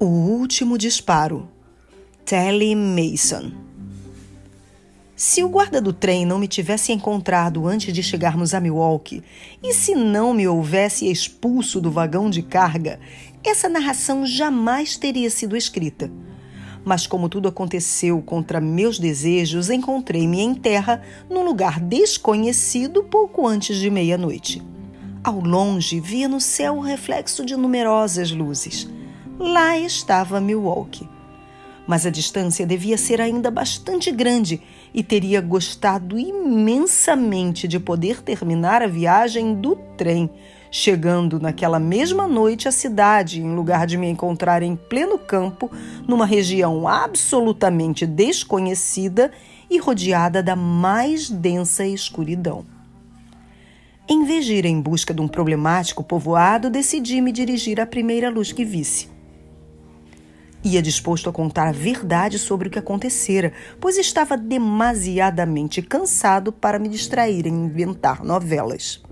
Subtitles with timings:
[0.00, 1.48] O último disparo.
[2.24, 3.50] Telly Mason.
[5.16, 9.24] Se o guarda do trem não me tivesse encontrado antes de chegarmos a Milwaukee,
[9.60, 13.00] e se não me houvesse expulso do vagão de carga,
[13.42, 16.08] essa narração jamais teria sido escrita.
[16.84, 23.78] Mas como tudo aconteceu contra meus desejos, encontrei-me em terra num lugar desconhecido pouco antes
[23.78, 24.62] de meia-noite.
[25.24, 28.88] Ao longe, via no céu o reflexo de numerosas luzes.
[29.38, 31.08] Lá estava Milwaukee.
[31.86, 34.60] Mas a distância devia ser ainda bastante grande
[34.92, 40.28] e teria gostado imensamente de poder terminar a viagem do trem,
[40.72, 45.70] chegando naquela mesma noite à cidade, em lugar de me encontrar em pleno campo,
[46.06, 49.30] numa região absolutamente desconhecida
[49.70, 52.66] e rodeada da mais densa escuridão.
[54.08, 58.28] Em vez de ir em busca de um problemático povoado, decidi me dirigir à primeira
[58.28, 59.17] luz que visse.
[60.68, 66.78] Ia disposto a contar a verdade sobre o que acontecera, pois estava demasiadamente cansado para
[66.78, 69.02] me distrair em inventar novelas.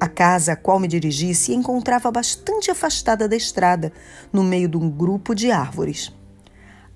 [0.00, 3.92] A casa a qual me dirigi se encontrava bastante afastada da estrada,
[4.32, 6.10] no meio de um grupo de árvores.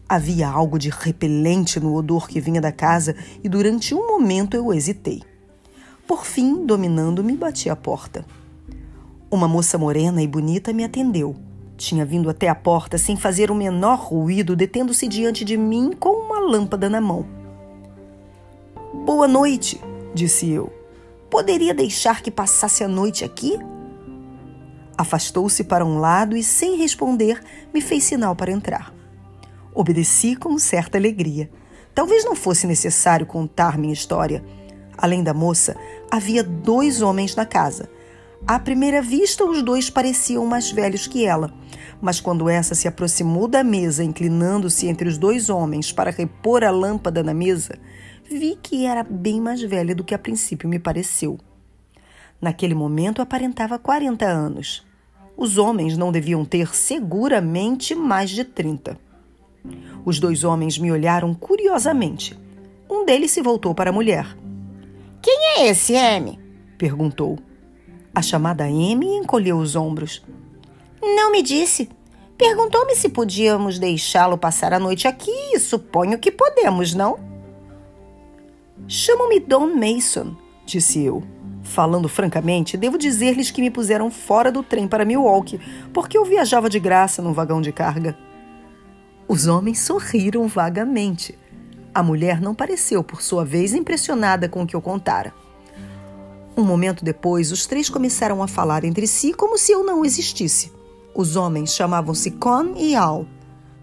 [0.09, 4.73] Havia algo de repelente no odor que vinha da casa e durante um momento eu
[4.73, 5.23] hesitei.
[6.07, 8.25] Por fim, dominando-me, bati à porta.
[9.31, 11.48] Uma moça morena e bonita me atendeu
[11.79, 16.11] tinha vindo até a porta sem fazer o menor ruído, detendo-se diante de mim com
[16.11, 17.25] uma lâmpada na mão.
[19.07, 19.81] Boa noite,
[20.13, 20.73] disse eu.
[21.31, 23.57] Poderia deixar que passasse a noite aqui?
[24.97, 27.41] Afastou-se para um lado e, sem responder,
[27.73, 28.93] me fez sinal para entrar.
[29.73, 31.49] Obedeci com certa alegria.
[31.95, 34.45] Talvez não fosse necessário contar minha história.
[34.97, 35.77] Além da moça,
[36.11, 37.89] havia dois homens na casa
[38.47, 41.53] à primeira vista, os dois pareciam mais velhos que ela,
[42.01, 46.71] mas quando essa se aproximou da mesa, inclinando-se entre os dois homens para repor a
[46.71, 47.79] lâmpada na mesa,
[48.31, 51.39] vi que era bem mais velha do que a princípio me pareceu.
[52.41, 54.87] Naquele momento aparentava 40 anos.
[55.37, 58.99] Os homens não deviam ter seguramente mais de 30.
[60.05, 62.39] Os dois homens me olharam curiosamente.
[62.89, 64.37] Um deles se voltou para a mulher.
[65.21, 66.39] Quem é esse, M?
[66.79, 67.39] perguntou.
[68.19, 70.27] A chamada Amy encolheu os ombros.
[71.01, 71.89] Não me disse.
[72.37, 77.17] Perguntou-me se podíamos deixá-lo passar a noite aqui e suponho que podemos, não?
[78.89, 80.37] Chamo-me Don Mason,
[80.67, 81.23] disse eu.
[81.63, 85.61] Falando francamente, devo dizer-lhes que me puseram fora do trem para Milwaukee,
[85.95, 88.19] porque eu viajava de graça num vagão de carga.
[89.29, 91.39] Os homens sorriram vagamente.
[91.95, 95.33] A mulher não pareceu, por sua vez, impressionada com o que eu contara.
[96.59, 100.73] Um momento depois, os três começaram a falar entre si como se eu não existisse.
[101.15, 103.27] Os homens chamavam-se Con e Al.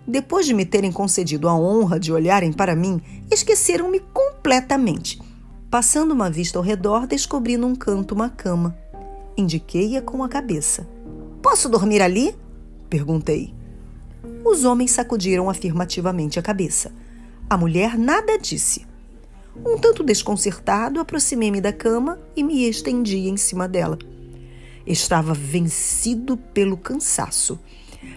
[0.06, 5.22] Depois de me terem concedido a honra de olharem para mim, esqueceram-me completamente.
[5.72, 8.78] Passando uma vista ao redor, descobri num canto uma cama.
[9.38, 10.86] Indiquei-a com a cabeça.
[11.42, 12.36] Posso dormir ali?
[12.90, 13.54] perguntei.
[14.44, 16.92] Os homens sacudiram afirmativamente a cabeça.
[17.50, 18.86] A mulher nada disse.
[19.64, 23.98] Um tanto desconcertado, aproximei-me da cama e me estendi em cima dela.
[24.86, 27.60] Estava vencido pelo cansaço,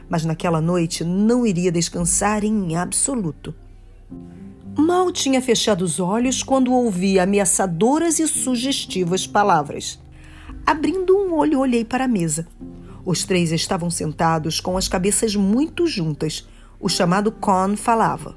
[0.09, 3.54] mas naquela noite não iria descansar em absoluto.
[4.76, 9.99] Mal tinha fechado os olhos quando ouvi ameaçadoras e sugestivas palavras.
[10.65, 12.47] Abrindo um olho, olhei para a mesa.
[13.05, 16.47] Os três estavam sentados com as cabeças muito juntas.
[16.78, 18.37] O chamado Con falava.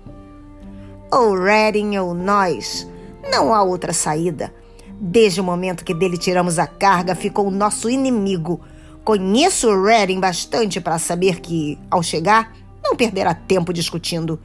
[1.11, 2.89] Ou Redding ou nós.
[3.29, 4.53] Não há outra saída.
[4.99, 8.61] Desde o momento que dele tiramos a carga, ficou o nosso inimigo.
[9.03, 14.39] Conheço o Redding bastante para saber que, ao chegar, não perderá tempo discutindo.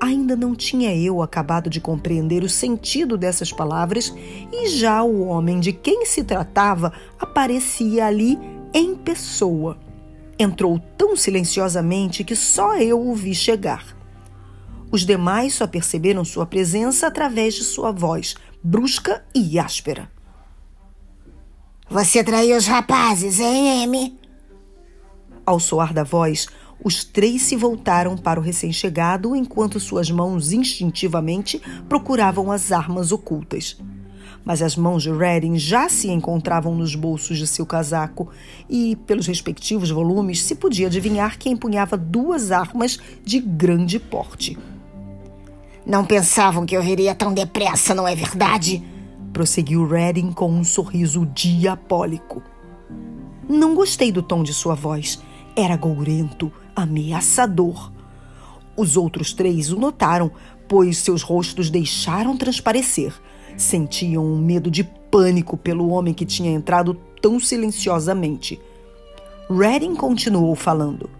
[0.00, 4.14] Ainda não tinha eu acabado de compreender o sentido dessas palavras
[4.52, 8.38] e já o homem de quem se tratava aparecia ali
[8.72, 9.78] em pessoa.
[10.38, 13.96] Entrou tão silenciosamente que só eu o vi chegar.
[14.94, 20.08] Os demais só perceberam sua presença através de sua voz, brusca e áspera.
[21.90, 24.16] Você traiu os rapazes, hein, Amy?
[25.44, 26.46] Ao soar da voz,
[26.80, 33.76] os três se voltaram para o recém-chegado enquanto suas mãos instintivamente procuravam as armas ocultas.
[34.44, 38.28] Mas as mãos de Redding já se encontravam nos bolsos de seu casaco
[38.70, 44.56] e, pelos respectivos volumes, se podia adivinhar que empunhava duas armas de grande porte.
[45.86, 48.82] Não pensavam que eu viria tão depressa, não é verdade?
[49.32, 52.42] Prosseguiu Redding com um sorriso diabólico.
[53.48, 55.20] Não gostei do tom de sua voz.
[55.54, 57.92] Era gourento, ameaçador.
[58.76, 60.30] Os outros três o notaram,
[60.66, 63.12] pois seus rostos deixaram transparecer.
[63.56, 68.58] Sentiam um medo de pânico pelo homem que tinha entrado tão silenciosamente.
[69.50, 71.10] Redding continuou falando.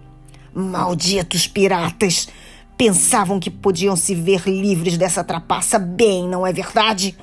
[0.54, 2.28] Malditos piratas!
[2.76, 7.16] Pensavam que podiam se ver livres dessa trapaça bem, não é verdade?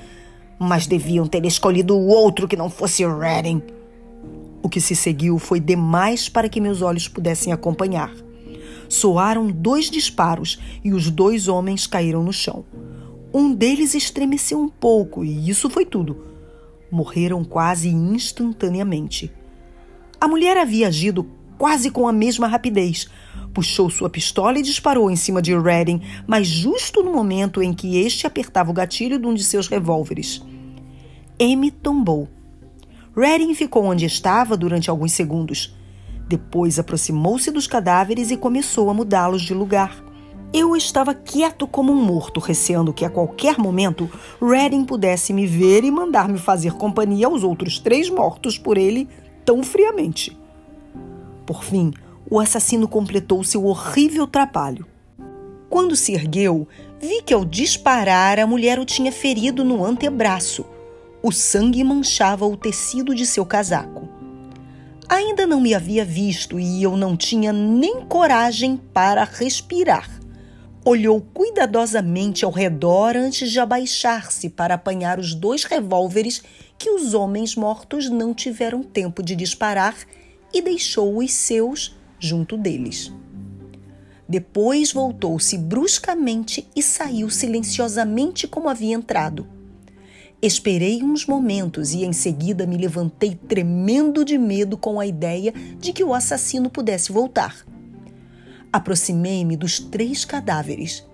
[0.58, 3.62] Mas deviam ter escolhido outro que não fosse Redding.
[4.62, 8.10] O que se seguiu foi demais para que meus olhos pudessem acompanhar.
[8.88, 12.64] Soaram dois disparos e os dois homens caíram no chão.
[13.34, 16.28] Um deles estremeceu um pouco e isso foi tudo.
[16.90, 19.30] Morreram quase instantaneamente.
[20.20, 21.26] A mulher havia agido
[21.62, 23.06] quase com a mesma rapidez.
[23.54, 27.98] Puxou sua pistola e disparou em cima de Redding, mas justo no momento em que
[27.98, 30.44] este apertava o gatilho de um de seus revólveres.
[31.40, 32.28] Amy tombou.
[33.16, 35.72] Redding ficou onde estava durante alguns segundos.
[36.28, 40.04] Depois aproximou-se dos cadáveres e começou a mudá-los de lugar.
[40.52, 44.10] Eu estava quieto como um morto, receando que a qualquer momento
[44.42, 49.08] Redding pudesse me ver e mandar-me fazer companhia aos outros três mortos por ele
[49.44, 50.41] tão friamente.
[51.46, 51.92] Por fim,
[52.30, 54.86] o assassino completou seu horrível trabalho.
[55.68, 56.68] Quando se ergueu,
[57.00, 60.64] vi que ao disparar a mulher o tinha ferido no antebraço.
[61.22, 64.08] O sangue manchava o tecido de seu casaco.
[65.08, 70.08] Ainda não me havia visto e eu não tinha nem coragem para respirar.
[70.84, 76.42] Olhou cuidadosamente ao redor antes de abaixar-se para apanhar os dois revólveres
[76.76, 79.94] que os homens mortos não tiveram tempo de disparar
[80.52, 83.12] e deixou os seus junto deles.
[84.28, 89.46] Depois voltou-se bruscamente e saiu silenciosamente como havia entrado.
[90.40, 95.92] Esperei uns momentos e em seguida me levantei tremendo de medo com a ideia de
[95.92, 97.64] que o assassino pudesse voltar.
[98.72, 101.06] Aproximei-me dos três cadáveres.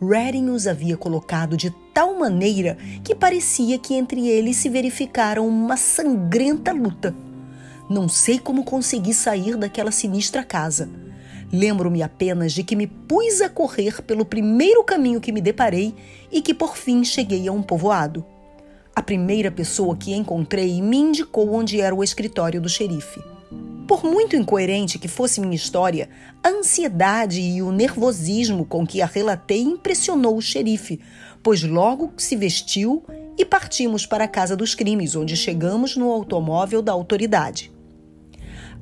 [0.00, 5.76] Redding os havia colocado de tal maneira que parecia que entre eles se verificara uma
[5.76, 7.14] sangrenta luta.
[7.88, 10.90] Não sei como consegui sair daquela sinistra casa.
[11.52, 15.94] Lembro-me apenas de que me pus a correr pelo primeiro caminho que me deparei
[16.30, 18.26] e que por fim cheguei a um povoado.
[18.94, 23.20] A primeira pessoa que encontrei me indicou onde era o escritório do xerife.
[23.86, 26.08] Por muito incoerente que fosse minha história,
[26.42, 30.98] a ansiedade e o nervosismo com que a relatei impressionou o xerife,
[31.40, 33.04] pois logo se vestiu
[33.38, 37.75] e partimos para a casa dos crimes, onde chegamos no automóvel da autoridade.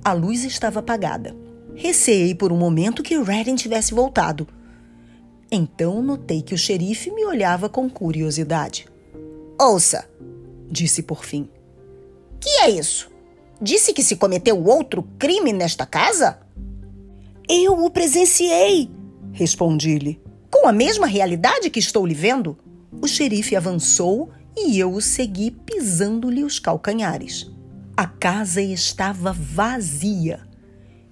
[0.04, 1.34] A luz estava apagada.
[1.74, 4.46] Receei por um momento que Redding tivesse voltado.
[5.50, 8.86] Então notei que o xerife me olhava com curiosidade.
[9.58, 10.06] Ouça,
[10.70, 11.48] disse por fim.
[12.38, 13.10] Que é isso?
[13.62, 16.38] Disse que se cometeu outro crime nesta casa?
[17.48, 18.90] Eu o presenciei,
[19.32, 20.20] respondi-lhe.
[20.50, 22.58] Com a mesma realidade que estou lhe vendo?
[23.00, 27.53] O xerife avançou e eu o segui pisando-lhe os calcanhares.
[27.96, 30.41] A casa estava vazia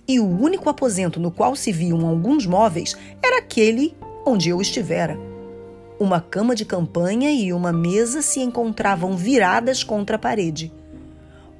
[0.09, 3.97] e o único aposento no qual se viam alguns móveis era aquele
[4.27, 5.17] onde eu estivera.
[6.01, 10.73] Uma cama de campanha e uma mesa se encontravam viradas contra a parede.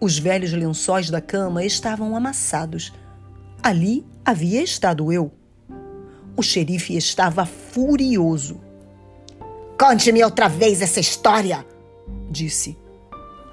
[0.01, 2.93] Os velhos lençóis da cama estavam amassados.
[3.63, 5.31] Ali havia estado eu.
[6.37, 8.61] O xerife estava furioso.
[9.79, 11.65] Conte-me outra vez essa história,
[12.29, 12.82] disse.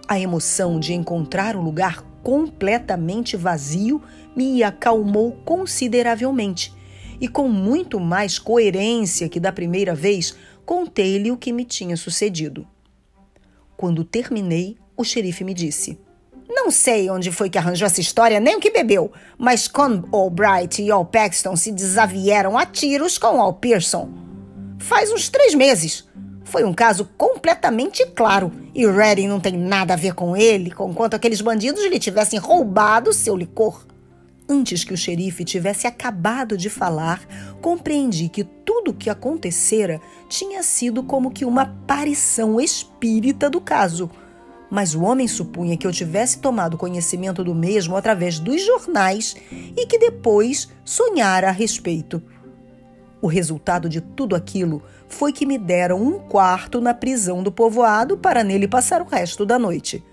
[0.09, 4.01] A emoção de encontrar o lugar completamente vazio
[4.35, 6.73] me acalmou consideravelmente
[7.21, 10.35] e, com muito mais coerência que da primeira vez,
[10.65, 12.67] contei-lhe o que me tinha sucedido.
[13.77, 15.99] Quando terminei, o xerife me disse:
[16.49, 20.81] não sei onde foi que arranjou essa história, nem o que bebeu, mas quando Albright
[20.81, 24.09] e Al Paxton se desavieram a tiros com Al Pearson.
[24.79, 26.09] Faz uns três meses.
[26.49, 31.13] Foi um caso completamente claro e Redding não tem nada a ver com ele, conquanto
[31.13, 33.85] aqueles bandidos lhe tivessem roubado seu licor.
[34.49, 37.21] Antes que o xerife tivesse acabado de falar,
[37.61, 44.09] compreendi que tudo o que acontecera tinha sido como que uma aparição espírita do caso
[44.69, 49.85] mas o homem supunha que eu tivesse tomado conhecimento do mesmo através dos jornais e
[49.87, 52.21] que depois sonhara a respeito.
[53.21, 58.17] O resultado de tudo aquilo foi que me deram um quarto na prisão do povoado
[58.17, 60.03] para nele passar o resto da noite.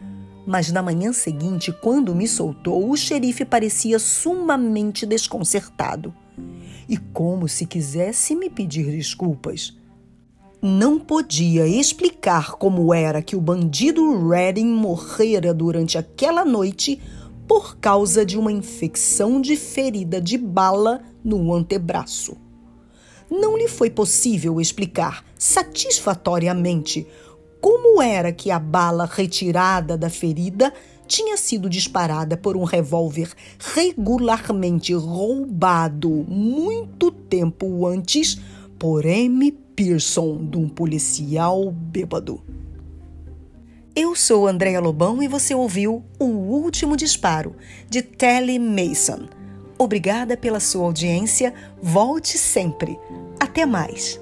[0.47, 6.15] Mas na manhã seguinte, quando me soltou, o xerife parecia sumamente desconcertado
[6.89, 9.77] e como se quisesse me pedir desculpas
[10.63, 17.01] não podia explicar como era que o bandido Redding morrera durante aquela noite,
[17.47, 22.37] por causa de uma infecção de ferida de bala no antebraço.
[23.31, 27.07] Não lhe foi possível explicar satisfatoriamente
[27.61, 30.73] como era que a bala retirada da ferida
[31.07, 33.33] tinha sido disparada por um revólver
[33.75, 38.39] regularmente roubado muito tempo antes
[38.79, 39.53] por M.
[39.75, 42.43] Pearson, de um policial bêbado.
[43.95, 47.57] Eu sou Andréa Lobão e você ouviu O Último Disparo,
[47.89, 49.27] de Telly Mason.
[49.79, 51.53] Obrigada pela sua audiência.
[51.83, 52.99] Volte sempre.
[53.39, 54.21] Até mais.